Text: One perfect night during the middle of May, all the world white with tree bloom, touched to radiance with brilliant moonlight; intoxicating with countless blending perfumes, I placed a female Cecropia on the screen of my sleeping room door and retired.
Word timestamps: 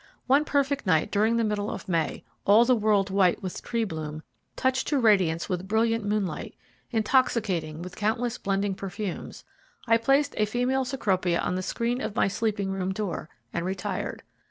One 0.25 0.45
perfect 0.45 0.87
night 0.87 1.11
during 1.11 1.37
the 1.37 1.43
middle 1.43 1.69
of 1.69 1.87
May, 1.87 2.23
all 2.43 2.65
the 2.65 2.75
world 2.75 3.11
white 3.11 3.43
with 3.43 3.61
tree 3.61 3.83
bloom, 3.83 4.23
touched 4.55 4.87
to 4.87 4.97
radiance 4.97 5.47
with 5.47 5.67
brilliant 5.67 6.03
moonlight; 6.03 6.55
intoxicating 6.89 7.83
with 7.83 7.95
countless 7.95 8.39
blending 8.39 8.73
perfumes, 8.73 9.43
I 9.85 9.97
placed 9.97 10.33
a 10.37 10.45
female 10.45 10.85
Cecropia 10.85 11.39
on 11.39 11.53
the 11.53 11.61
screen 11.61 12.01
of 12.01 12.15
my 12.15 12.27
sleeping 12.27 12.71
room 12.71 12.93
door 12.93 13.29
and 13.53 13.63
retired. 13.63 14.23